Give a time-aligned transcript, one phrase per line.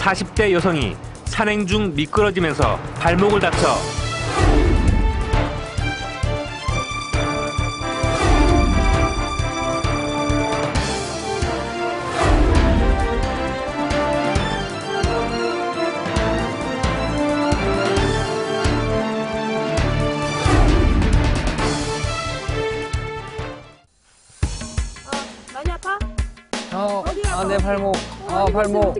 [0.00, 3.76] 40대 여성이 산행 중 미끄러지면서 발목을 다쳐
[26.72, 27.02] 어,
[27.32, 27.56] 아, 내?
[27.58, 27.96] 발목.
[28.28, 28.84] 어, 아, 발목.
[28.84, 28.94] 어.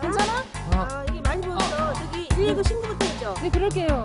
[0.00, 0.44] 괜찮아?
[0.72, 0.88] 아.
[0.90, 3.34] 아, 이게 많이 보여서 저기 119 신고부터 했죠.
[3.42, 4.04] 네, 그럴게요.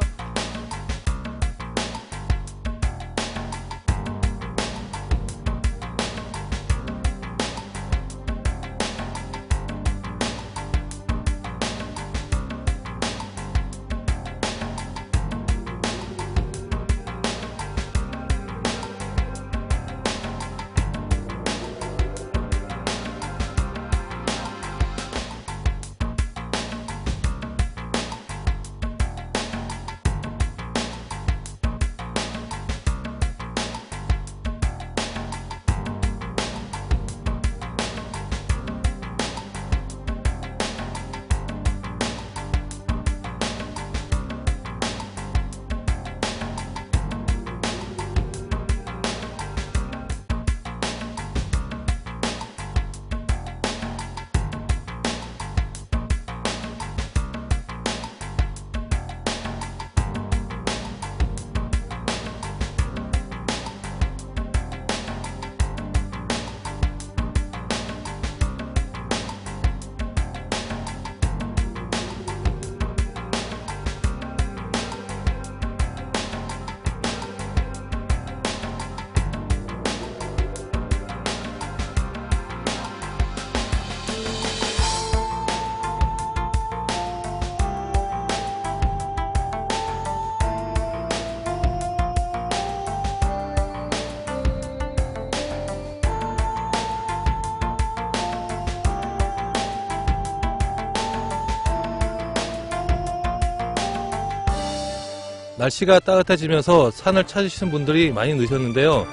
[105.60, 109.06] 날씨가 따뜻해지면서 산을 찾으시는 분들이 많이 느셨는데요.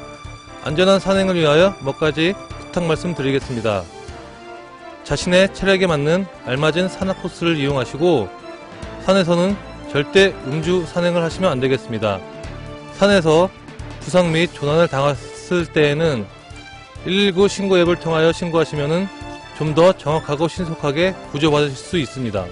[0.63, 3.83] 안전한 산행을 위하여 몇 가지 부탁 말씀드리겠습니다.
[5.03, 8.29] 자신의 체력에 맞는 알맞은 산악 코스를 이용하시고
[9.05, 9.57] 산에서는
[9.91, 12.21] 절대 음주 산행을 하시면 안 되겠습니다.
[12.95, 13.51] 산에서
[14.01, 16.27] 부상 및 조난을 당했을 때에는
[17.05, 19.09] 119 신고 앱을 통하여 신고하시면
[19.59, 22.47] 좀 더 정확하고 신속하게 구조받으실 수 있습니다.